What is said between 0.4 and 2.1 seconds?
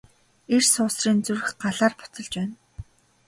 Эр суусрын зүрх Галаар